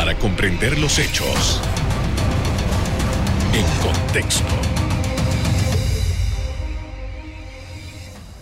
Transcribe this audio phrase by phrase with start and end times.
[0.00, 1.60] para comprender los hechos
[3.52, 4.48] en contexto.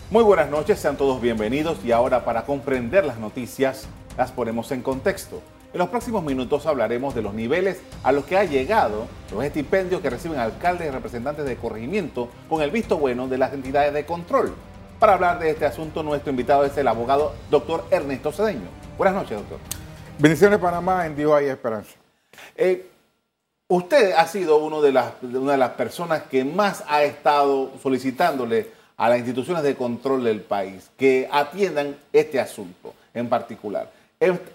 [0.09, 4.83] Muy buenas noches, sean todos bienvenidos y ahora para comprender las noticias las ponemos en
[4.83, 5.43] contexto.
[5.73, 10.01] En los próximos minutos hablaremos de los niveles a los que ha llegado los estipendios
[10.01, 14.07] que reciben alcaldes y representantes de corregimiento con el visto bueno de las entidades de
[14.07, 14.55] control.
[15.01, 18.69] Para hablar de este asunto, nuestro invitado es el abogado doctor Ernesto Cedeño.
[18.97, 19.78] Buenas noches, doctor.
[20.21, 21.93] Bendiciones Panamá, en Dios hay esperanza.
[22.57, 22.91] Eh,
[23.69, 28.69] usted ha sido uno de las, una de las personas que más ha estado solicitándole
[28.97, 33.93] a las instituciones de control del país que atiendan este asunto en particular.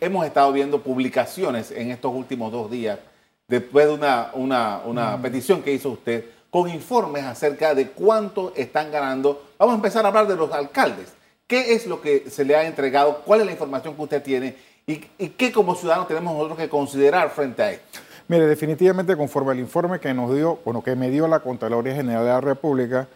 [0.02, 3.00] Hemos estado viendo publicaciones en estos últimos dos días,
[3.48, 9.42] después de una, una, petición que hizo usted, con informes acerca de cuánto están ganando.
[9.58, 11.14] Vamos a empezar a hablar de los alcaldes.
[11.48, 13.22] ¿Qué es lo que se le ha entregado?
[13.26, 14.73] ¿Cuál es la información que usted tiene?
[14.86, 18.00] ¿Y, qué como ciudadanos tenemos nosotros que considerar frente a esto?
[18.28, 22.24] Mire, definitivamente conforme al informe que nos dio, bueno, que me dio la Contraloría General
[22.24, 23.08] de la República,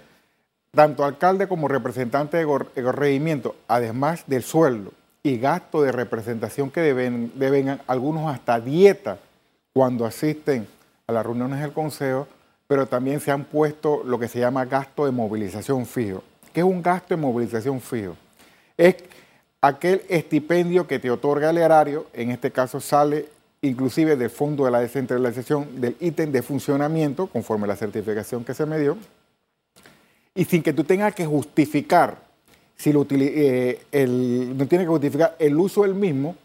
[0.71, 4.91] tanto alcalde como representante de corregimiento, además del sueldo
[5.23, 9.17] y gasto de representación que deben, deben algunos hasta dieta
[9.73, 10.67] cuando asisten
[11.05, 12.27] a las reuniones del Consejo,
[12.67, 16.23] pero también se han puesto lo que se llama gasto de movilización fijo.
[16.53, 18.15] ¿Qué es un gasto de movilización fijo?
[18.77, 18.95] Es
[19.67, 23.27] aquel estipendio que te otorga el erario, en este caso sale
[23.61, 28.53] inclusive del fondo de la descentralización del ítem de funcionamiento, conforme a la certificación que
[28.53, 28.97] se me dio,
[30.35, 32.17] y sin que tú tengas que justificar,
[32.75, 33.79] si lo eh,
[34.55, 36.35] no tiene que justificar el uso del mismo,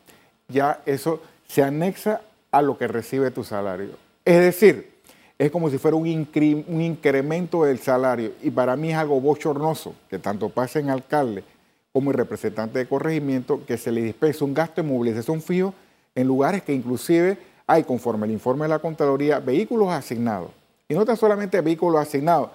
[0.49, 3.91] ya eso se anexa a lo que recibe tu salario.
[4.25, 4.91] Es decir,
[5.39, 9.95] es como si fuera un, un incremento del salario, y para mí es algo bochornoso
[10.09, 11.45] que tanto pase en alcalde
[11.93, 15.75] como el representante de corregimiento, que se le dispensa un gasto de movilización fijo
[16.15, 20.51] en lugares que inclusive hay, conforme el informe de la Contraloría, vehículos asignados.
[20.89, 22.51] Y no tan solamente vehículos asignados,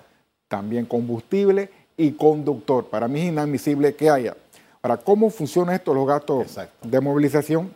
[0.47, 2.85] también combustible y conductor.
[2.85, 4.35] Para mí es inadmisible que haya.
[4.81, 7.71] Ahora, ¿cómo funciona esto, los gastos de movilización?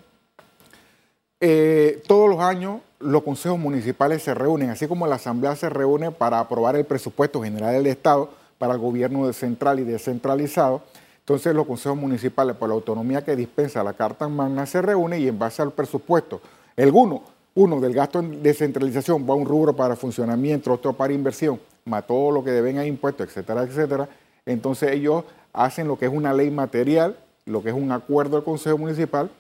[1.40, 6.12] Eh, todos los años los consejos municipales se reúnen, así como la Asamblea se reúne
[6.12, 8.30] para aprobar el presupuesto general del Estado
[8.60, 10.84] para el gobierno central y descentralizado.
[11.32, 15.30] Entonces los consejos municipales, por la autonomía que dispensa la Carta Magna, se reúnen y
[15.30, 16.42] en base al presupuesto,
[16.76, 17.24] el uno,
[17.56, 22.06] uno del gasto en descentralización va a un rubro para funcionamiento, otro para inversión, más
[22.06, 24.10] todo lo que deben a impuestos, etcétera, etcétera.
[24.46, 27.16] Entonces ellos hacen lo que es una ley material,
[27.46, 29.32] lo que es un acuerdo del Consejo Municipal,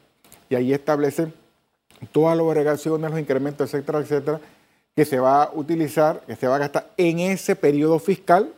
[0.49, 1.33] y ahí establecen
[2.13, 4.39] todas las agregaciones, los incrementos, etcétera, etcétera,
[4.95, 8.53] que se va a utilizar, que se va a gastar en ese periodo fiscal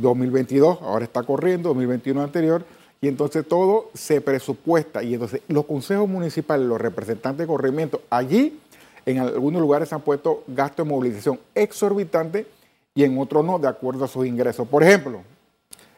[0.00, 2.64] 2022, ahora está corriendo, 2021 anterior,
[3.00, 5.02] y entonces todo se presupuesta.
[5.02, 8.58] Y entonces los consejos municipales, los representantes de corrimiento, allí
[9.04, 12.46] en algunos lugares han puesto gasto de movilización exorbitante
[12.94, 14.66] y en otros no, de acuerdo a sus ingresos.
[14.66, 15.20] Por ejemplo,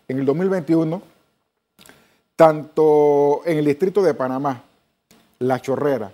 [0.07, 1.01] en el 2021,
[2.37, 4.65] tanto en el distrito de Panamá,
[5.39, 6.13] La Chorrera,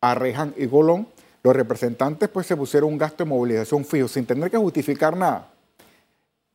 [0.00, 1.08] Arreján y Golón,
[1.42, 5.48] los representantes pues se pusieron un gasto de movilización fijo sin tener que justificar nada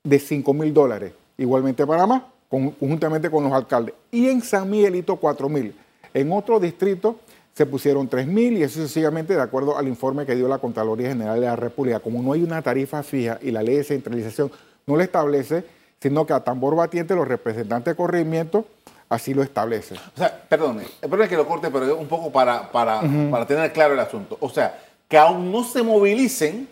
[0.04, 1.14] de 5 mil dólares.
[1.38, 3.96] Igualmente Panamá, conjuntamente con los alcaldes.
[4.12, 5.76] Y en San Miguelito 4 mil.
[6.14, 7.18] En otro distrito
[7.54, 11.10] se pusieron 3 mil y eso sucesivamente de acuerdo al informe que dio la Contraloría
[11.10, 12.00] General de la República.
[12.00, 14.52] Como no hay una tarifa fija y la ley de centralización
[14.86, 15.64] no la establece,
[16.00, 18.66] sino que a tambor batiente los representantes de corrimiento
[19.10, 19.98] así lo establecen.
[19.98, 23.94] O sea, perdón, perdón que lo corte, pero un poco para, para, para tener claro
[23.94, 24.38] el asunto.
[24.40, 26.68] O sea, que aún no se movilicen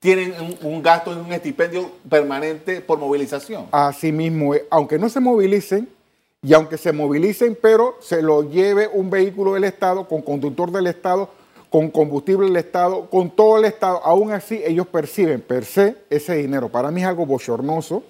[0.00, 3.66] tienen un, gasto en un estipendio permanente por movilización.
[3.72, 5.88] Así mismo, aunque no se movilicen,
[6.40, 10.86] y aunque se movilicen, pero se lo lleve un vehículo del Estado, con conductor del
[10.86, 11.28] Estado,
[11.68, 16.36] con combustible del Estado, con todo el Estado, aún así ellos perciben per se ese
[16.36, 16.68] dinero.
[16.68, 18.04] Para mí es algo bochornoso,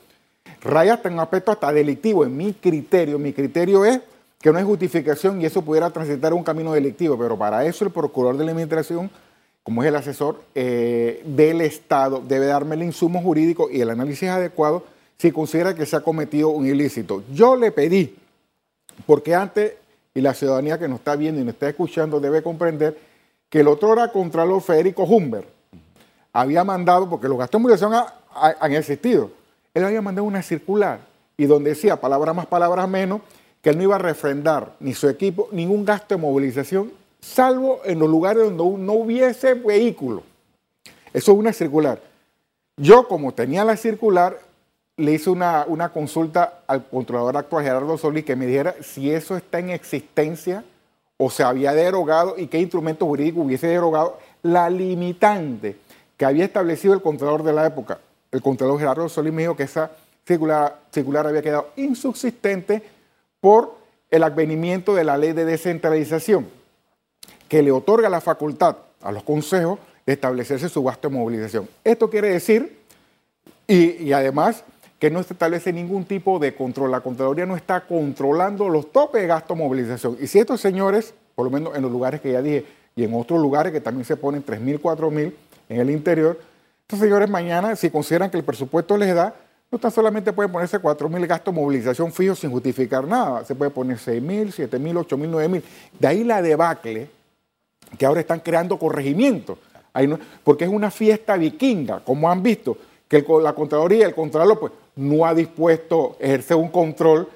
[0.61, 3.19] raya hasta en un aspecto hasta delictivo, en mi criterio.
[3.19, 4.01] Mi criterio es
[4.41, 7.91] que no hay justificación y eso pudiera transitar un camino delictivo, pero para eso el
[7.91, 9.11] procurador de la administración
[9.63, 14.29] como es el asesor eh, del Estado, debe darme el insumo jurídico y el análisis
[14.29, 14.85] adecuado
[15.19, 17.23] si considera que se ha cometido un ilícito.
[17.33, 18.17] Yo le pedí,
[19.05, 19.75] porque antes,
[20.15, 22.99] y la ciudadanía que nos está viendo y nos está escuchando debe comprender,
[23.51, 25.47] que el otro era Contralor Federico Humber
[26.33, 27.95] había mandado, porque los gastos de movilización
[28.35, 29.31] han existido,
[29.75, 31.01] él había mandado una circular
[31.37, 33.21] y donde decía palabras más, palabras menos,
[33.63, 37.99] que él no iba a refrendar ni su equipo ningún gasto de movilización salvo en
[37.99, 40.23] los lugares donde no hubiese vehículo.
[41.13, 42.01] Eso es una circular.
[42.77, 44.39] Yo, como tenía la circular,
[44.97, 49.61] le hice una, consulta al controlador actual, Gerardo Solís, que me dijera si eso está
[49.61, 50.65] en existencia
[51.17, 55.77] o se había derogado y qué instrumento jurídico hubiese derogado la limitante
[56.17, 57.99] que había establecido el Contralor de la época.
[58.31, 59.91] El Contralor Gerardo Solís me dijo que esa
[60.27, 62.83] circular, circular había quedado insubsistente
[63.41, 63.77] por
[64.11, 66.49] el advenimiento de la ley de descentralización,
[67.49, 71.69] que le otorga la facultad a los consejos de establecerse su gasto de movilización.
[71.85, 72.79] Esto quiere decir,
[73.67, 74.65] y, además,
[74.99, 76.91] que no se establece ningún tipo de control.
[76.91, 80.17] La Contraloría no está controlando los topes de gasto de movilización.
[80.21, 82.65] Y si estos señores, por lo menos en los lugares que ya dije,
[82.97, 85.33] y en otros lugares que también se ponen 3.000, 4.000
[85.69, 86.41] en el interior,
[86.81, 89.35] estos señores mañana, si consideran que el presupuesto les da,
[89.71, 93.71] no tan solamente pueden ponerse 4.000 gastos de movilización fijos sin justificar nada, se puede
[93.71, 95.63] poner 6.000, 7.000, 8.000, 9.000.
[96.01, 97.11] De ahí la debacle
[97.97, 99.59] que ahora están creando corregimientos,
[100.45, 102.77] porque es una fiesta vikinga, como han visto,
[103.09, 107.29] que la Contraloría, el Contralor, pues no ha dispuesto a ejercer un control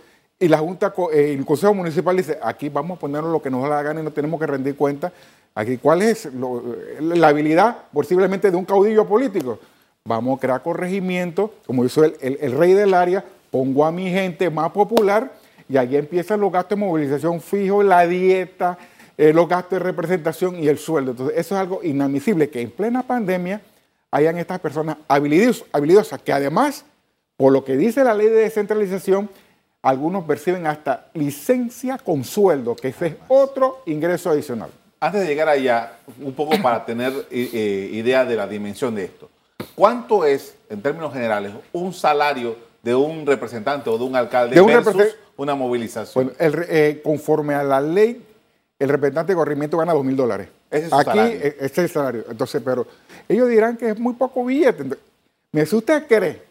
[0.42, 3.68] y la Junta, eh, el Consejo Municipal dice, aquí vamos a ponernos lo que nos
[3.68, 5.12] la gana y no tenemos que rendir cuenta.
[5.54, 9.60] Aquí, ¿cuál es la habilidad posiblemente de un caudillo político?
[10.04, 14.50] Vamos a crear corregimiento, como hizo el, el, rey del área, pongo a mi gente
[14.50, 15.32] más popular
[15.68, 18.76] y allí empiezan los gastos de movilización fijo, la dieta,
[19.18, 21.12] eh, los gastos de representación y el sueldo.
[21.12, 23.60] Entonces, eso es algo inadmisible, que en plena pandemia
[24.10, 26.84] hayan estas personas habilidosas, que además,
[27.36, 29.28] por lo que dice la ley de descentralización,
[29.82, 34.70] algunos perciben hasta licencia con sueldo, que ese es otro ingreso adicional.
[35.00, 39.04] Antes de llegar allá, un poco para tener eh, eh, idea de la dimensión de
[39.06, 39.28] esto,
[39.74, 44.62] ¿cuánto es, en términos generales, un salario de un representante o de un alcalde de
[44.62, 46.32] versus una movilización?
[46.38, 46.62] Bueno,
[47.02, 48.24] conforme a la ley
[48.82, 50.48] el representante de corrimiento gana dos mil dólares.
[50.70, 51.40] Aquí, salario.
[51.40, 52.24] E, es el salario.
[52.28, 52.84] Entonces, pero
[53.28, 54.84] ellos dirán que es muy poco billete.
[55.52, 56.42] Si usted cree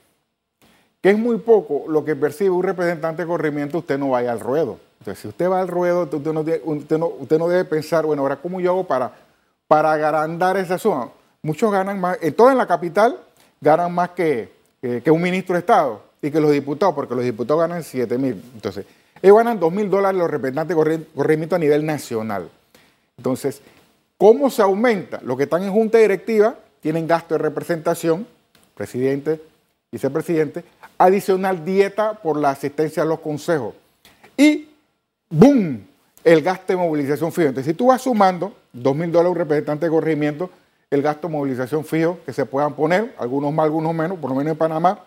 [1.02, 4.40] que es muy poco lo que percibe un representante de corrimiento, usted no vaya al
[4.40, 4.80] ruedo.
[5.00, 8.62] Entonces, si usted va al ruedo, usted no, usted no, debe pensar, bueno, ahora, ¿cómo
[8.62, 9.12] yo hago para,
[9.68, 11.10] para agrandar esa suma?
[11.42, 13.20] Muchos ganan más, en toda la capital
[13.60, 17.62] ganan más que, que, un ministro de Estado y que los diputados, porque los diputados
[17.62, 18.42] ganan 7 mil.
[18.54, 18.86] Entonces,
[19.22, 22.50] ellos ganan 2 mil dólares los representantes de corrimiento a nivel nacional.
[23.18, 23.62] Entonces,
[24.18, 25.20] ¿cómo se aumenta?
[25.24, 28.26] Los que están en junta directiva tienen gasto de representación,
[28.76, 29.42] presidente,
[29.92, 30.64] vicepresidente,
[30.98, 33.76] adicional dieta por la asistencia a los consejos.
[34.38, 34.70] Y,
[35.30, 35.86] ¡boom!,
[36.24, 37.50] el gasto de movilización fijo.
[37.50, 40.50] Entonces, si tú vas sumando 2 mil dólares un representante de corrimiento,
[40.90, 44.36] el gasto de movilización fijo que se puedan poner, algunos más, algunos menos, por lo
[44.36, 45.00] menos en Panamá,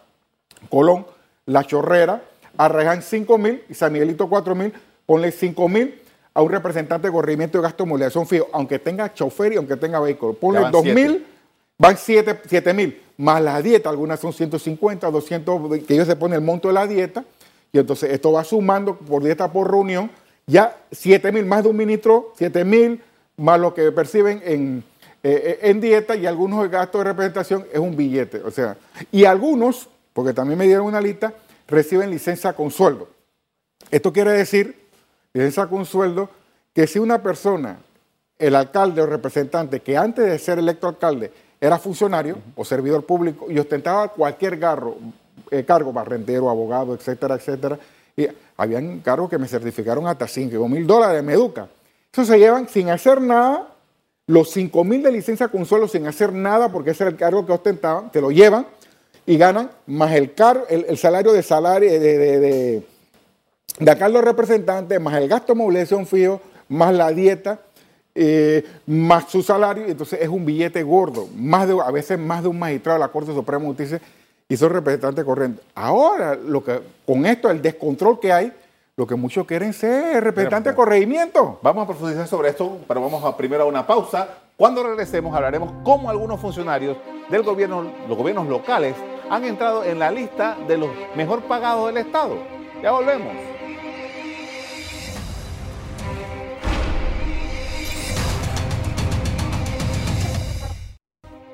[0.70, 1.06] Colón,
[1.46, 2.22] La Chorrera,
[2.56, 4.72] Arreján 5 mil y San Miguelito 4 mil,
[5.06, 6.00] ponle 5 mil
[6.32, 9.76] a un representante de corrimiento de gasto de movilización fijo, aunque tenga chofer y aunque
[9.76, 10.34] tenga vehículo.
[10.34, 11.24] Ponle 2 mil,
[11.78, 16.44] van 7 mil, más la dieta, algunas son 150, 200, que ellos se ponen el
[16.44, 17.24] monto de la dieta,
[17.72, 20.10] y entonces esto va sumando por dieta por reunión,
[20.46, 23.00] ya 7 mil, más de un ministro, 7 mil,
[23.36, 24.84] más lo que perciben en,
[25.22, 28.42] eh, en dieta y algunos gastos de representación es un billete.
[28.44, 28.76] O sea,
[29.10, 31.32] y algunos, porque también me dieron una lista,
[31.68, 33.08] reciben licencia con sueldo.
[33.90, 34.76] Esto quiere decir,
[35.32, 36.28] licencia con sueldo,
[36.72, 37.78] que si una persona,
[38.38, 41.30] el alcalde o representante, que antes de ser electo alcalde
[41.60, 44.98] era funcionario o servidor público y ostentaba cualquier cargo,
[45.50, 47.78] eh, cargo barrendero, abogado, etcétera, etcétera,
[48.16, 48.26] y
[48.56, 51.68] habían cargos que me certificaron hasta 5 mil dólares, me educa.
[52.12, 53.68] Eso se llevan sin hacer nada,
[54.26, 57.44] los 5 mil de licencia con sueldo sin hacer nada, porque ese era el cargo
[57.46, 58.66] que ostentaban, te lo llevan
[59.26, 62.86] y ganan más el, car el, salario de salario de, de, de,
[63.78, 67.60] de acá los representantes, más el gasto de movilización fijo, más la dieta,
[68.14, 72.48] eh, más su salario, entonces es un billete gordo, más de, a veces más de
[72.48, 74.00] un magistrado de la Corte Suprema de Justicia
[74.48, 75.64] y son representantes corrientes.
[75.74, 78.52] Ahora, lo que, con esto, el descontrol que hay,
[78.96, 81.58] lo que muchos quieren ser representantes de corregimiento.
[81.62, 84.28] Vamos a profundizar sobre esto, pero vamos a primero a una pausa.
[84.56, 86.96] Cuando regresemos hablaremos cómo algunos funcionarios
[87.28, 88.94] del gobierno, los gobiernos locales,
[89.30, 92.36] han entrado en la lista de los mejor pagados del Estado.
[92.82, 93.34] Ya volvemos.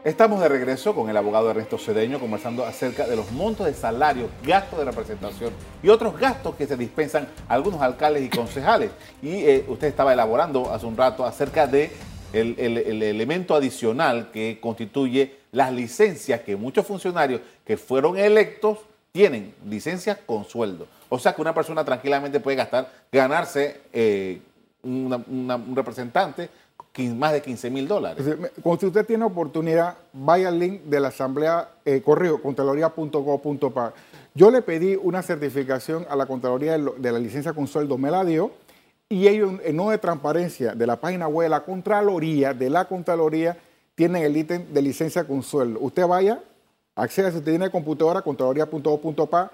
[0.03, 4.31] Estamos de regreso con el abogado Ernesto Cedeño conversando acerca de los montos de salario,
[4.43, 8.93] gastos de representación y otros gastos que se dispensan algunos alcaldes y concejales.
[9.21, 11.93] Y eh, usted estaba elaborando hace un rato acerca de
[12.33, 18.79] el, elemento adicional que constituye las licencias que muchos funcionarios que fueron electos
[19.13, 20.87] tienen, licencias con sueldo.
[21.09, 24.41] O sea que una persona tranquilamente puede gastar, ganarse eh,
[24.83, 26.49] un representante
[27.09, 28.25] más de 15 mil dólares.
[28.63, 32.41] Cuando usted tiene oportunidad, vaya al link de la asamblea, eh, correo,
[34.35, 38.25] Yo le pedí una certificación a la Contraloría de, la licencia con sueldo, me la
[38.25, 38.51] dio,
[39.13, 42.85] y ellos en no de transparencia de la página web de la Contraloría, de la
[42.87, 43.57] Contraloría,
[43.97, 45.81] tienen el ítem de licencia con sueldo.
[45.81, 46.41] Usted vaya,
[46.95, 49.51] acceda si usted tiene computadora, contraloría.gov.pa,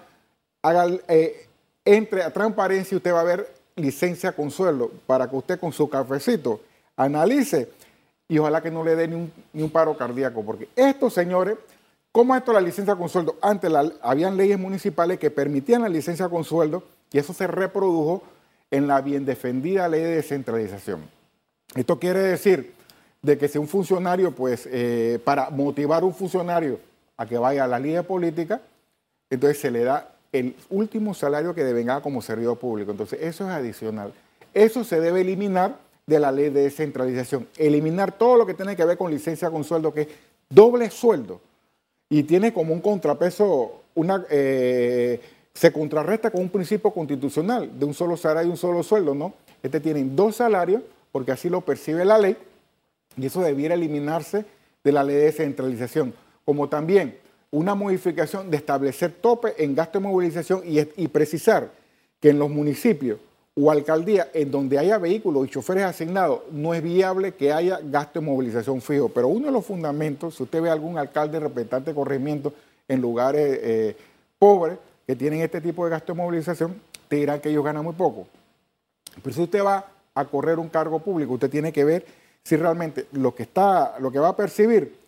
[0.62, 1.46] haga, eh,
[1.86, 5.72] entre a transparencia y usted va a ver licencia con sueldo para que usted con
[5.72, 6.60] su cafecito
[6.94, 7.70] analice
[8.28, 11.56] y ojalá que no le dé ni un, paro cardíaco, porque estos señores,
[12.12, 13.36] ¿cómo esto la licencia con sueldo?
[13.40, 13.72] Antes
[14.02, 18.22] habían leyes municipales que permitían la licencia con sueldo y eso se reprodujo
[18.70, 21.02] en la bien defendida ley de descentralización.
[21.74, 22.72] Esto quiere decir
[23.22, 26.78] de que si un funcionario, pues, eh, para motivar a un funcionario
[27.16, 28.60] a que vaya a la línea política,
[29.30, 32.90] entonces se le da el último salario que devenga como servidor público.
[32.90, 34.12] Entonces, eso es adicional.
[34.54, 37.48] Eso se debe eliminar de la ley de descentralización.
[37.56, 40.08] Eliminar todo lo que tiene que ver con licencia con sueldo, que es
[40.48, 41.40] doble sueldo.
[42.08, 45.20] Y tiene como un contrapeso, una, eh,
[45.56, 49.32] se contrarresta con un principio constitucional de un solo salario y un solo sueldo, ¿no?
[49.62, 52.36] Este tiene dos salarios, porque así lo percibe la ley,
[53.16, 54.44] y eso debiera eliminarse
[54.84, 56.12] de la ley de descentralización.
[56.44, 57.16] Como también
[57.50, 61.70] una modificación de establecer tope en gasto de movilización y, precisar
[62.20, 63.18] que en los municipios
[63.54, 68.20] o alcaldías en donde haya vehículos y choferes asignados, no es viable que haya gasto
[68.20, 69.08] de movilización fijo.
[69.08, 72.52] Pero uno de los fundamentos, si usted ve algún alcalde representante de corregimiento
[72.86, 73.96] en lugares eh,
[74.38, 77.94] pobres que tienen este tipo de gasto de movilización, te dirán que ellos ganan muy
[77.94, 78.26] poco.
[79.22, 82.06] Pero si usted va a correr un cargo público, usted tiene que ver
[82.42, 85.06] si realmente lo que, está, lo que va a percibir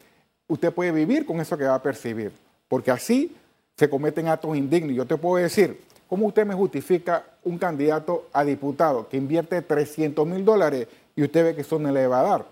[0.49, 2.33] usted puede vivir con eso que va a percibir,
[2.69, 3.37] porque así
[3.77, 4.97] se cometen actos indignos.
[4.97, 10.27] Yo te puedo decir, ¿cómo usted me justifica un candidato a diputado que invierte 300
[10.27, 12.47] mil dólares y usted ve que eso no le va a dar?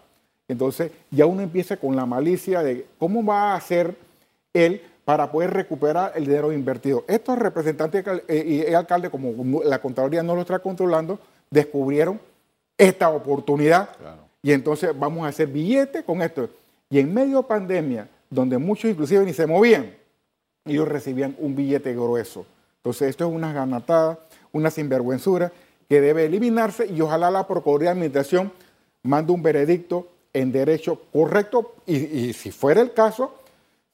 [0.47, 3.97] Entonces ya uno empieza con la malicia de cómo va a hacer
[4.53, 7.05] él para poder recuperar el dinero invertido.
[7.07, 12.21] Estos representantes y el alcalde, como la Contraloría no lo está controlando, descubrieron
[12.77, 13.89] esta oportunidad
[14.43, 16.51] y entonces vamos a hacer billetes con esto.
[16.91, 19.95] Y en medio de pandemia, donde muchos inclusive ni se movían,
[20.65, 22.45] ellos recibían un billete grueso.
[22.79, 24.19] Entonces esto es una ganatada,
[24.51, 25.53] una sinvergüenzura
[25.89, 28.51] que debe eliminarse y ojalá la Procuraduría de Administración
[29.05, 33.33] mande un veredicto en derecho correcto y, y, si fuera el caso,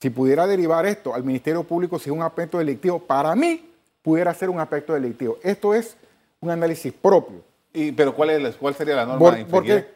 [0.02, 3.70] si pudiera derivar esto al Ministerio Público si es un aspecto delictivo, para mí
[4.02, 5.38] pudiera ser un aspecto delictivo.
[5.44, 5.96] Esto es
[6.40, 7.40] un análisis propio.
[7.72, 9.20] ¿Y, ¿Pero cuál, es, cuál sería la norma?
[9.20, 9.86] ¿Por, ¿por qué?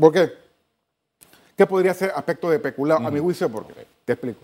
[0.00, 0.32] ¿Por qué?
[1.56, 3.06] ¿Qué podría ser aspecto de peculado?
[3.06, 4.40] A mi juicio, porque te explico.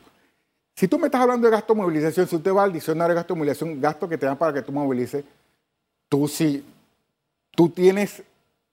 [0.77, 3.17] Si tú me estás hablando de gasto de movilización, si usted va al diccionario de
[3.17, 5.25] gasto de movilización, gasto que te dan para que tú movilices,
[6.09, 6.65] tú sí,
[7.57, 8.23] tú tienes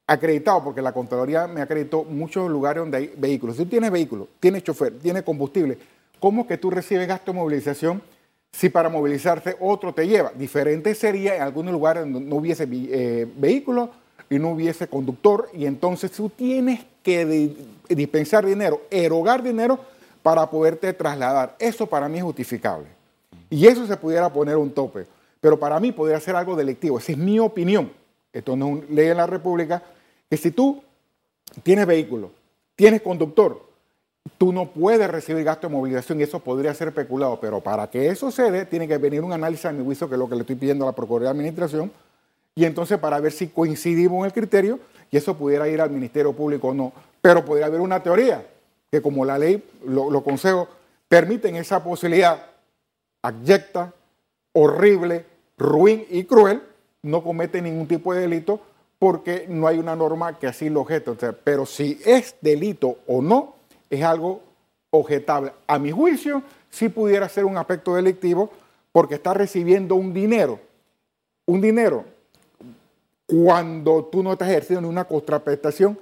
[0.06, 3.56] acreditado, porque la Contraloría me acreditó muchos lugares donde hay vehículos.
[3.56, 5.80] Si tú tienes vehículo, tienes chofer, tienes combustible,
[6.20, 8.02] ¿cómo que tú recibes gasto de movilización
[8.52, 10.32] si para movilizarte otro te lleva?
[10.36, 13.92] Diferente sería en algunos lugares donde no hubiese eh, vehículo
[14.30, 17.56] y no hubiese conductor, y entonces tú tienes que
[17.90, 19.80] dispensar dinero, erogar dinero
[20.22, 21.56] para poderte trasladar.
[21.58, 22.88] Eso para mí es justificable.
[23.50, 25.08] Y eso se pudiera poner un tope.
[25.42, 27.00] Pero para mí podría ser algo delictivo.
[27.00, 27.92] Esa es mi opinión.
[28.32, 29.82] Esto no es una ley en la República.
[30.30, 30.84] Que si tú
[31.64, 32.32] tienes vehículo,
[32.76, 33.69] tienes conductor,
[34.38, 37.40] tú no puedes recibir gasto de movilización y eso podría ser especulado.
[37.40, 40.16] Pero para que eso se dé, tiene que venir un análisis a mi juicio, que
[40.16, 41.92] es lo que le estoy pidiendo a la Procuraduría de Administración,
[42.56, 44.80] y entonces para ver si coincidimos en el criterio
[45.12, 46.94] y eso pudiera ir al Ministerio Público o no.
[47.22, 48.46] Pero podría haber una teoría
[48.92, 50.68] que como la ley, los consejos
[51.08, 52.46] permiten esa posibilidad
[53.22, 53.94] abyecta,
[54.54, 55.26] horrible,
[55.58, 56.62] ruin y cruel,
[57.04, 58.62] no comete ningún tipo de delito
[58.98, 61.12] porque no hay una norma que así lo objete.
[61.44, 63.56] pero si es delito o no,
[63.90, 64.42] es algo
[64.92, 65.52] objetable.
[65.68, 68.52] A mi juicio, sí pudiera ser un aspecto delictivo
[68.92, 70.60] porque está recibiendo un dinero,
[71.46, 72.06] un dinero
[73.26, 75.98] cuando tú no estás ejerciendo una contraprestación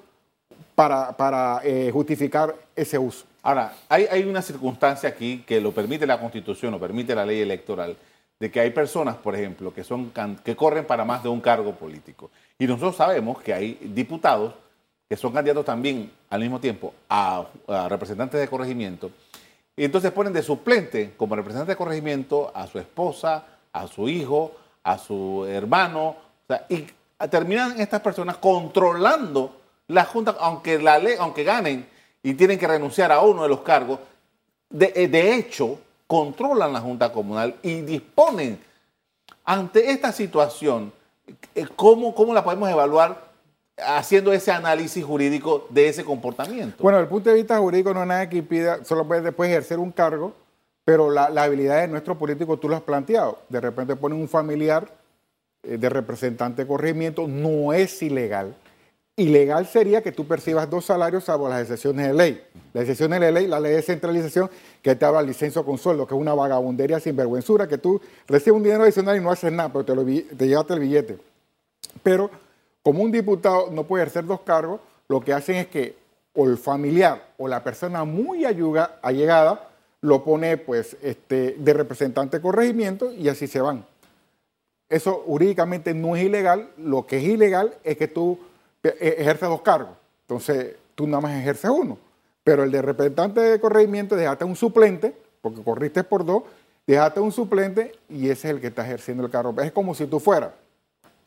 [0.73, 3.25] para, eh, justificar ese uso.
[3.41, 7.97] Ahora, hay, una circunstancia aquí que lo permite la Constitución, lo permite la ley electoral,
[8.39, 10.11] de que hay personas, por ejemplo, que, son,
[10.43, 12.29] que corren para más de un cargo político.
[12.59, 14.53] Y nosotros sabemos que hay diputados
[15.07, 17.45] que son candidatos también al mismo tiempo a,
[17.89, 19.11] representantes de corregimiento,
[19.75, 24.53] y entonces ponen de suplente como representante de corregimiento a su esposa, a su hijo,
[24.83, 26.15] a su hermano,
[26.69, 26.87] y
[27.29, 29.55] terminan estas personas controlando
[29.87, 31.87] la Junta, aunque la ley, aunque ganen
[32.23, 33.99] y tienen que renunciar a uno de los cargos,
[34.69, 38.59] de, eh, hecho controlan la Junta Comunal y disponen
[39.45, 40.91] ante esta situación,
[41.55, 43.26] eh, ¿cómo, cómo la podemos evaluar
[43.77, 46.81] haciendo ese análisis jurídico de ese comportamiento?
[46.81, 49.79] Bueno, el punto de vista jurídico no hay nada que impida, solo puedes después ejercer
[49.79, 50.33] un cargo,
[50.83, 53.39] pero la, la habilidad de nuestro político tú lo has planteado.
[53.49, 54.87] De repente ponen un familiar
[55.63, 58.55] eh, de representante de corregimiento no es ilegal.
[59.15, 62.43] Ilegal sería que tú percibas dos salarios salvo las excepciones de ley.
[62.71, 64.49] Las excepciones de ley, la ley de centralización,
[64.81, 68.55] que te habla licencia con sueldo, que es una vagabundería sin vergüenzura, que tú recibes
[68.55, 71.17] un dinero adicional y no haces nada, pero te, lo, te llevaste el billete.
[72.03, 72.29] Pero
[72.87, 74.79] como un diputado no puede ejercer dos cargos,
[75.09, 75.97] lo que hacen es que
[76.33, 79.67] o el familiar o la persona muy allegada
[79.99, 83.85] lo pone pues este, de representante corregimiento y así se van.
[84.87, 88.39] Eso jurídicamente no es ilegal, lo que es ilegal es que tú
[88.81, 91.97] e, ejerces dos cargos, entonces tú nada más ejerces uno,
[92.45, 96.43] pero el de representante de corregimiento dejaste un suplente, porque corriste por dos,
[96.85, 99.53] dejaste un suplente y ese es el que está ejerciendo el cargo.
[99.61, 100.51] Es como si tú fueras.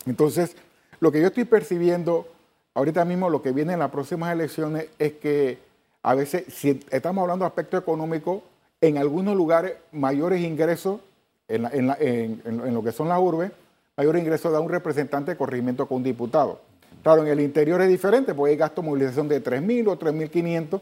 [0.06, 0.56] Entonces,
[1.00, 2.26] lo que yo estoy percibiendo
[2.74, 5.58] ahorita mismo, lo que viene en las próximas elecciones es que
[6.02, 8.42] a veces, si estamos hablando de aspecto económico,
[8.80, 11.00] en algunos lugares mayores ingresos,
[11.48, 13.50] en, lo que son las urbes,
[13.96, 16.60] mayores ingresos da un representante de corregimiento con un diputado.
[17.02, 20.80] Claro, en el interior es diferente, porque hay gasto de movilización de 3.000 o 3.500,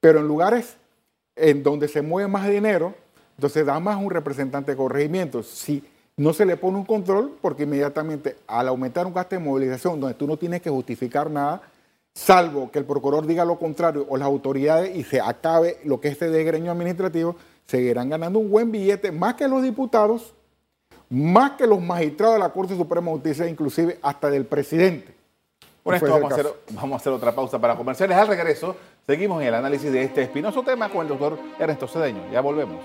[0.00, 0.76] pero en lugares
[1.36, 2.94] en donde se mueve más dinero,
[3.36, 5.42] entonces da más un representante de corregimiento.
[5.42, 5.82] Si
[6.20, 10.14] no se le pone un control, porque inmediatamente al aumentar un gasto de movilización donde
[10.14, 11.62] tú no tienes que justificar nada,
[12.12, 16.08] salvo que el procurador diga lo contrario o las autoridades y se acabe lo que
[16.08, 20.34] es este desgreño administrativo, seguirán ganando un buen billete, más que los diputados,
[21.08, 25.14] más que los magistrados de la Corte Suprema de Justicia, inclusive hasta del presidente.
[25.82, 28.18] Por esto vamos a, hacer, vamos a, hacer, otra pausa para comerciales.
[28.18, 32.30] Al regreso, seguimos en el análisis de este espinoso tema con el doctor Ernesto Cedeño.
[32.30, 32.76] Ya volvemos.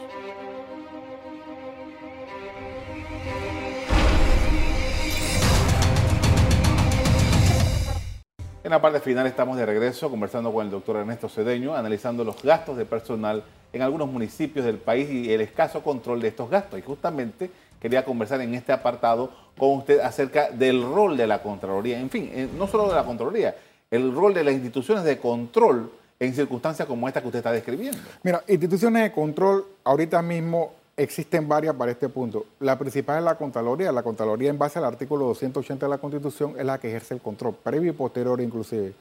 [8.66, 12.42] En la parte final estamos de regreso conversando con el doctor Ernesto Cedeño, analizando los
[12.42, 16.80] gastos de personal en algunos municipios del país y el escaso control de estos gastos.
[16.80, 22.00] Y justamente quería conversar en este apartado con usted acerca del rol de la Contraloría.
[22.00, 23.56] En fin, eh, no solo de la Contraloría,
[23.92, 28.00] el rol de las instituciones de control en circunstancias como esta que usted está describiendo.
[28.24, 32.46] Mira, instituciones de control ahorita mismo existen varias para este punto.
[32.60, 33.92] La principal es la Contraloría.
[33.92, 37.22] La Contraloría, en base al artículo 280 de la Constitución, es la que ejerce el
[37.22, 38.94] control, previo y posterior inclusive.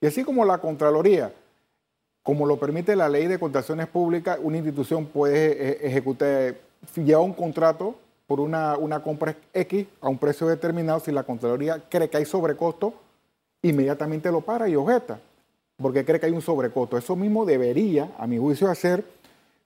[0.00, 1.32] Y así como la Contraloría,
[2.22, 6.54] como lo permite la ley de contrataciones públicas, una institución puede ejecutar,
[6.96, 7.94] llevar un contrato
[8.26, 12.24] por una, una compra X a un precio determinado, si la Contraloría cree que hay
[12.24, 12.94] sobrecosto,
[13.60, 15.20] inmediatamente lo para y objeta,
[15.76, 16.96] porque cree que hay un sobrecosto.
[16.96, 19.04] Eso mismo debería, a mi juicio, hacer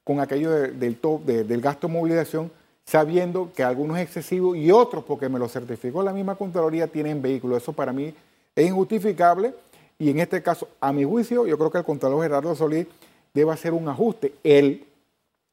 [0.08, 2.50] con aquello del, top, del gasto de movilización,
[2.86, 7.20] sabiendo que algunos es excesivo y otros, porque me lo certificó la misma Contraloría, tienen
[7.20, 7.62] vehículos.
[7.62, 8.14] Eso para mí
[8.56, 9.52] es injustificable
[9.98, 12.86] y en este caso, a mi juicio, yo creo que el Contralor Gerardo Solís
[13.34, 14.32] debe hacer un ajuste.
[14.42, 14.86] Él,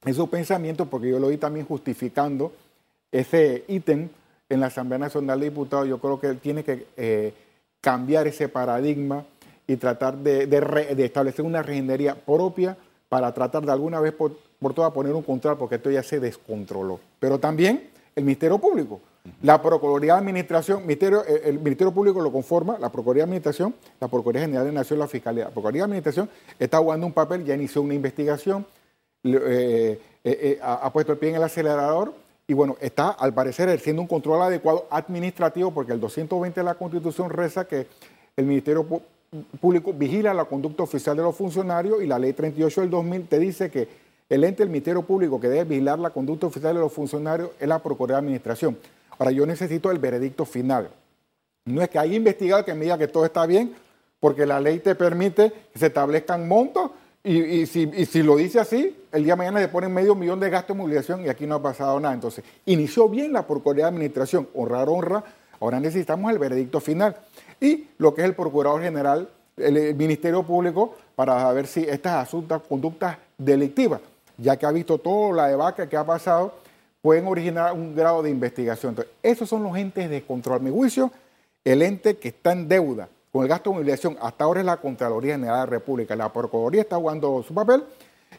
[0.06, 2.50] en su pensamiento, porque yo lo vi también justificando
[3.12, 4.08] ese ítem
[4.48, 7.34] en la Asamblea Nacional de Diputados, yo creo que él tiene que eh,
[7.82, 9.22] cambiar ese paradigma
[9.66, 14.14] y tratar de, de establecer una regenería propia para tratar de alguna vez
[14.58, 17.00] por todas poner un control, porque esto ya se descontroló.
[17.18, 19.00] Pero también el Ministerio Público.
[19.42, 23.74] La Procuraduría de Administración, ministerio, eh, el Ministerio Público lo conforma, la Procuraduría de Administración,
[24.00, 25.44] la Procuraduría General de Nación, la Fiscalía.
[25.44, 28.64] La Procuraduría de Administración está jugando un papel, ya inició una investigación,
[29.24, 32.14] eh, eh, ha, puesto el pie en el acelerador
[32.46, 36.74] y bueno, está al parecer ejerciendo un control adecuado administrativo porque el 220 de la
[36.74, 37.86] Constitución reza que
[38.36, 38.86] el Ministerio
[39.60, 43.38] Público vigila la conducta oficial de los funcionarios y la Ley 38 del 2000 te
[43.38, 43.88] dice que
[44.28, 47.68] el ente del Ministerio Público que debe vigilar la conducta oficial de los funcionarios es
[47.68, 48.76] la Procuraduría de Administración.
[49.18, 50.90] Ahora, yo necesito el veredicto final.
[51.66, 53.74] No es que haya investigado que me diga que todo está bien,
[54.20, 56.90] porque la ley te permite que se establezcan montos
[57.28, 60.76] y, si, lo dice así, el día de mañana le ponen medio millón de gastos
[60.76, 62.14] de movilización y aquí no ha pasado nada.
[62.14, 65.24] Entonces, inició bien la Procuraduría de Administración, honrar, honra.
[65.58, 67.16] Ahora necesitamos el veredicto final.
[67.60, 72.62] Y lo que es el Procurador General, el, Ministerio Público, para ver si estas asuntos,
[72.68, 74.00] conductas delictivas,
[74.38, 76.54] ya que ha visto toda la debacle que ha pasado,
[77.02, 78.90] pueden originar un grado de investigación.
[78.90, 80.56] Entonces, esos son los entes de control.
[80.56, 81.10] A mi juicio,
[81.64, 84.78] el ente que está en deuda con el gasto de movilización hasta ahora es la
[84.78, 86.16] Contraloría General de la República.
[86.16, 87.84] La Procuraduría está jugando su papel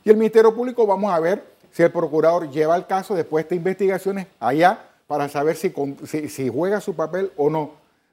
[0.03, 3.55] y el Ministerio Público vamos a ver si el procurador lleva el caso después de
[3.55, 5.71] investigaciones allá para saber si,
[6.27, 7.71] si juega su papel o no.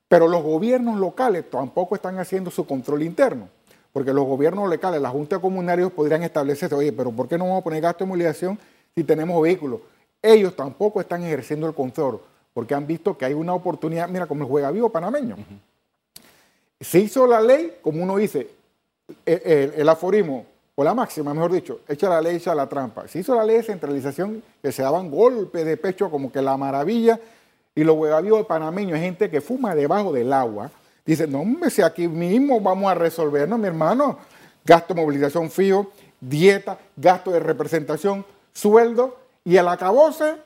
[0.08, 3.48] Pero los gobiernos locales tampoco están haciendo su control interno
[3.94, 7.60] porque los gobiernos locales, las juntas comunarios podrían establecerse, oye, pero ¿por qué no vamos
[7.60, 8.58] a poner gasto de movilización
[8.92, 9.82] si tenemos vehículos?
[10.20, 12.20] Ellos tampoco están ejerciendo el control,
[12.52, 15.36] porque han visto que hay una oportunidad, mira, como el juega vivo panameño.
[16.80, 18.48] Se hizo la ley, como uno dice,
[19.24, 23.06] el, aforismo, o la máxima, mejor dicho, echa la ley, echa la trampa.
[23.06, 26.56] Se hizo la ley de centralización, que se daban golpes de pecho como que la
[26.56, 27.20] maravilla,
[27.76, 30.72] Y los huevavivos panameños, gente que fuma debajo del agua,
[31.04, 34.18] dicen, no, hombre, si aquí mismo vamos a resolvernos, mi hermano,
[34.64, 40.36] gasto de movilización fijo, dieta, gasto de representación, sueldo, y el acabose,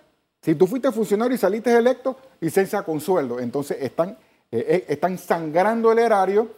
[0.42, 3.38] si tú fuiste funcionario y saliste electo, licencia con sueldo.
[3.38, 4.11] Entonces están,
[4.51, 6.51] eh, eh, están sangrando el erario.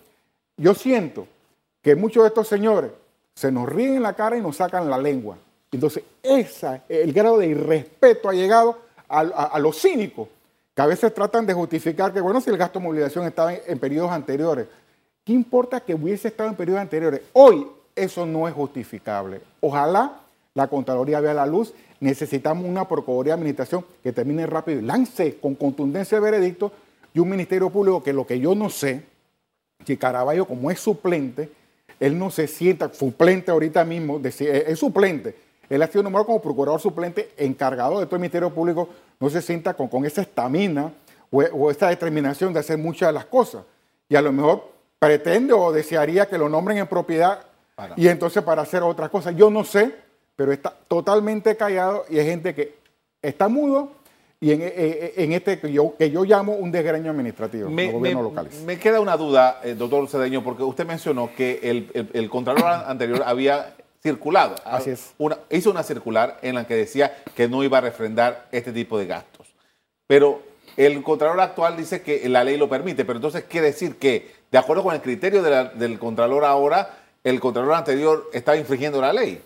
[0.57, 1.27] Yo siento
[1.83, 2.91] que muchos de estos señores
[3.35, 5.37] se nos ríen en la cara y nos sacan la lengua.
[5.73, 10.29] Entonces, esa, el grado de irrespeto ha llegado a, los cínicos,
[10.81, 13.79] que a veces tratan de justificar que, bueno, si el gasto de movilización estaba en,
[13.79, 14.67] periodos anteriores,
[15.27, 17.21] ¿qué importa que hubiese estado en periodos anteriores?
[17.35, 19.43] Hoy eso no es justificable.
[19.61, 20.23] Ojalá
[20.55, 21.75] la Contraloría vea la luz.
[22.01, 26.73] Necesitamos una Procuraduría de Administración que termine rápido y lance con contundencia el veredicto
[27.13, 29.05] y un Ministerio Público que lo que yo no sé,
[29.85, 31.53] que Caraballo como es suplente,
[32.01, 35.37] él no se sienta suplente ahorita mismo, es suplente,
[35.69, 38.89] él ha sido nombrado como procurador suplente encargado de todo el Ministerio Público,
[39.21, 40.93] no se sienta con, con esa estamina
[41.31, 43.63] o, esa determinación de hacer muchas de las cosas.
[44.09, 47.47] Y a lo mejor pretende o desearía que lo nombren en propiedad
[47.97, 49.37] y entonces para hacer otras cosas.
[49.37, 49.95] Yo no sé,
[50.35, 52.75] pero está totalmente callado y hay gente que
[53.23, 53.93] está mudo
[54.41, 57.85] y en, eh, eh, en, este que yo, que yo llamo un desgreño administrativo me,
[57.85, 58.63] los gobiernos locales.
[58.63, 62.65] Me queda una duda, eh, doctor Cedeño, porque usted mencionó que el, el, el Contralor
[62.87, 64.57] anterior había circulado.
[64.65, 65.13] Así es.
[65.19, 68.99] Una, hizo una circular en la que decía que no iba a refrendar este tipo
[68.99, 69.47] de gastos.
[70.07, 70.43] Pero
[70.77, 74.59] el Contralor actual dice que la ley lo permite, pero entonces quiere decir que, de
[74.59, 79.43] acuerdo con el criterio del Contralor ahora, el Contralor anterior estaba infringiendo la ley.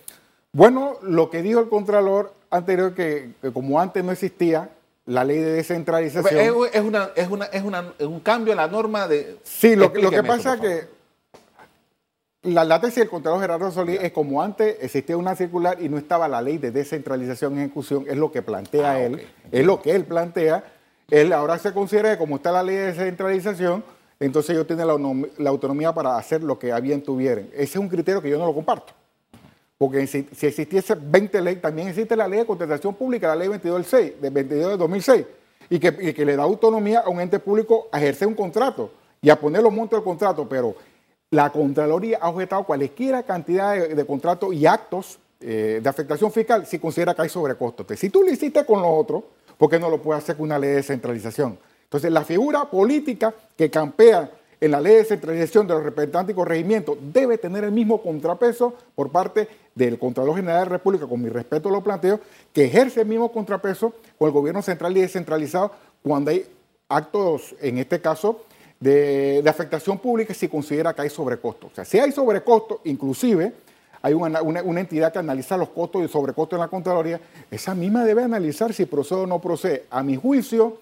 [0.53, 4.71] Bueno, lo que dijo el Contralor anterior, que, como antes no existía
[5.07, 6.41] la ley de descentralización.
[6.41, 9.37] Es, una, es, una, es, una, un cambio en la norma de.
[9.43, 10.94] Sí, lo, lo que pasa es que
[12.45, 16.29] la, tesis del Contralor Gerardo Solís es como antes existía una circular y no estaba
[16.29, 19.93] la ley de descentralización y ejecución, es lo que plantea ah, él, es lo que
[19.93, 20.65] él plantea.
[21.11, 23.85] Él ahora se considera que como está la ley de descentralización,
[24.21, 27.49] entonces ellos tienen la, autonomía para hacer lo que a bien tuvieran.
[27.53, 28.93] Ese es un criterio que yo no lo comparto.
[29.77, 33.77] Porque si, existiese 20 leyes, también existe la ley de contratación pública, la ley 22
[33.77, 35.27] del 6, de 22 de 2006,
[35.69, 38.91] y que, y que le da autonomía a un ente público a ejercer un contrato
[39.21, 40.75] y a poner los montos del contrato, pero
[41.35, 46.79] la Contraloría ha objetado cualquier cantidad de, contratos y actos eh, de afectación fiscal si
[46.79, 47.87] considera que hay sobrecostos.
[47.99, 49.25] Si tú lo hiciste con los otros,
[49.59, 51.59] ¿por qué no lo puedes hacer con una ley de descentralización?
[51.83, 56.37] Entonces, la figura política que campea en la ley de descentralización de los representantes y
[56.37, 61.21] corregimientos debe tener el mismo contrapeso por parte del Contralor General de la República, con
[61.21, 62.21] mi respeto lo planteo,
[62.53, 66.47] que ejerce el mismo contrapeso con el gobierno central y descentralizado cuando hay
[66.89, 68.45] actos, en este caso,
[68.85, 71.73] de, afectación pública si considera que hay sobrecostos.
[71.73, 73.53] O sea, si hay sobrecostos, inclusive
[74.03, 74.41] hay una,
[74.79, 77.21] entidad que analiza los costos y sobrecostos en la Contraloría,
[77.51, 79.85] esa misma debe analizar si procede o no procede.
[79.91, 80.79] A mi juicio,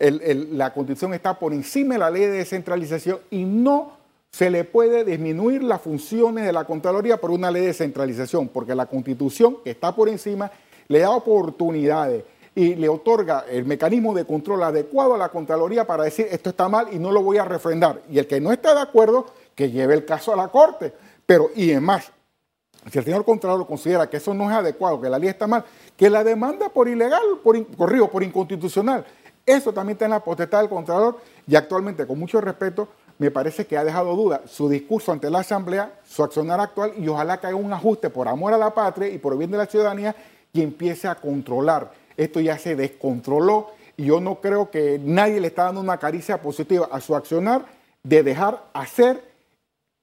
[0.00, 3.92] la Constitución está por encima de la ley de descentralización y no
[4.32, 8.74] se le puede disminuir las funciones de la Contraloría por una ley de descentralización, porque
[8.74, 10.50] la Constitución, que está por encima,
[10.88, 12.24] le da oportunidades
[12.56, 16.70] y le otorga el mecanismo de control adecuado a la Contraloría para decir esto está
[16.70, 18.00] mal y no lo voy a refrendar.
[18.08, 20.90] Y el que no está de acuerdo, que lleve el caso a la Corte.
[21.26, 22.10] Pero, y además,
[22.90, 25.66] si el señor Contralor considera que eso no es adecuado, que la ley está mal,
[25.98, 29.04] que la demanda por ilegal, por por inconstitucional.
[29.44, 32.88] Eso también está en la potestad del Contralor y actualmente, con mucho respeto,
[33.18, 37.06] me parece que ha dejado duda su discurso ante la Asamblea, su accionar actual y
[37.06, 39.66] ojalá que haga un ajuste por amor a la patria y por bien de la
[39.66, 40.16] ciudadanía
[40.54, 45.48] y empiece a controlar esto ya se descontroló y yo no creo que nadie le
[45.48, 47.66] está dando una caricia positiva a su accionar
[48.02, 49.22] de dejar hacer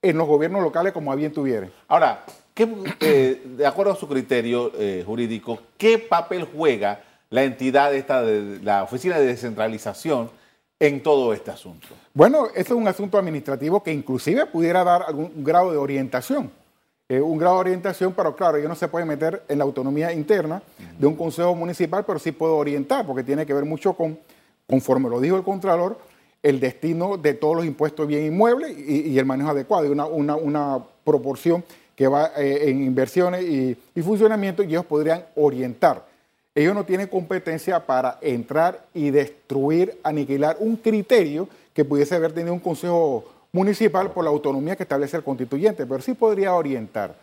[0.02, 1.69] en los gobiernos locales como a bien tuviera.
[1.88, 8.21] Ahora, eh, de acuerdo a su criterio eh, jurídico, ¿qué papel juega la entidad esta
[8.21, 10.30] de la Oficina de Descentralización
[10.80, 11.88] en todo este asunto?
[12.13, 16.52] Bueno, eso es un asunto administrativo que inclusive pudiera dar algún grado de orientación
[17.10, 20.13] eh, un grado de orientación, pero claro, yo no se puede meter en la autonomía
[20.13, 20.62] interna
[20.98, 24.18] de un consejo municipal, pero sí puedo orientar, porque tiene que ver mucho con,
[24.68, 25.98] conforme lo dijo el Contralor,
[26.42, 30.80] el destino de todos los impuestos bien inmuebles y, el manejo adecuado, y una, una,
[31.04, 31.66] proporción
[31.98, 36.06] que va eh, en inversiones y, y, funcionamiento, y ellos podrían orientar.
[36.56, 42.54] Ellos no tienen competencia para entrar y destruir, aniquilar un criterio que pudiese haber tenido
[42.54, 47.16] un consejo municipal por la autonomía que establece el constituyente, pero sí podría orientar.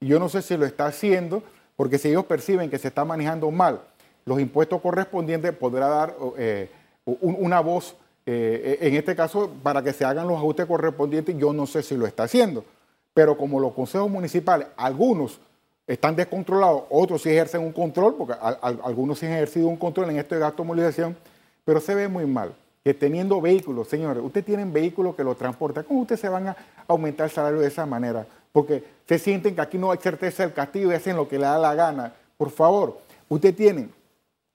[0.00, 1.42] Yo no sé si lo está haciendo,
[1.76, 3.80] porque si ellos perciben que se está manejando mal
[4.26, 6.68] los impuestos correspondientes, podrá dar eh,
[7.04, 7.94] una voz,
[8.26, 11.38] eh, en este caso, para que se hagan los ajustes correspondientes.
[11.38, 12.64] Yo no sé si lo está haciendo,
[13.14, 15.38] pero como los consejos municipales, algunos
[15.86, 20.18] están descontrolados, otros sí ejercen un control, porque algunos sí han ejercido un control en
[20.18, 21.16] este gasto de movilización,
[21.64, 22.52] pero se ve muy mal
[22.94, 27.26] teniendo vehículos, señores, ustedes tienen vehículos que lo transportan, ¿cómo ustedes se van a aumentar
[27.26, 28.26] el salario de esa manera?
[28.52, 31.44] Porque se sienten que aquí no hay certeza del castigo y hacen lo que le
[31.44, 32.14] da la gana.
[32.36, 33.92] Por favor, ustedes tienen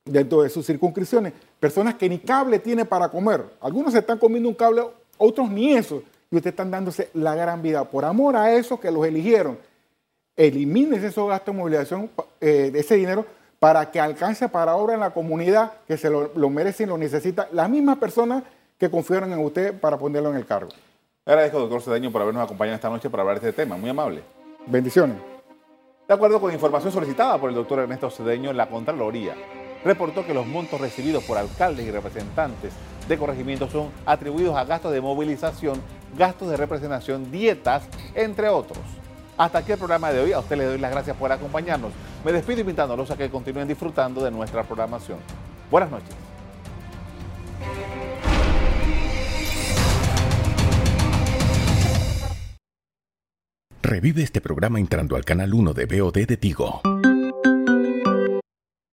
[0.05, 3.43] dentro de sus circunscripciones personas que ni cable tienen para comer.
[3.61, 4.83] Algunos se están comiendo un cable,
[5.17, 6.01] otros ni eso.
[6.31, 7.83] Y ustedes están dándose la gran vida.
[7.83, 9.57] Por amor a esos que los eligieron,
[10.35, 13.25] eliminen esos gastos de movilización, eh, ese dinero,
[13.61, 17.47] para que alcance para ahora en la comunidad que se lo, lo merecen, lo necesita,
[17.51, 18.41] las mismas personas
[18.79, 20.71] que confiaron en usted para ponerlo en el cargo.
[21.23, 23.77] Agradezco, doctor Cedeño, por habernos acompañado esta noche para hablar de este tema.
[23.77, 24.23] Muy amable.
[24.65, 25.17] Bendiciones.
[26.07, 29.35] De acuerdo con información solicitada por el doctor Ernesto Cedeño, la Contraloría
[29.85, 32.73] reportó que los montos recibidos por alcaldes y representantes
[33.07, 35.79] de corregimientos son atribuidos a gastos de movilización,
[36.17, 37.83] gastos de representación, dietas,
[38.15, 38.79] entre otros.
[39.37, 40.33] Hasta aquí el programa de hoy.
[40.33, 41.91] A usted le doy las gracias por acompañarnos.
[42.23, 45.17] Me despido invitándolos a que continúen disfrutando de nuestra programación.
[45.69, 46.15] Buenas noches.
[53.81, 56.81] Revive este programa entrando al canal 1 de BOD de Tigo.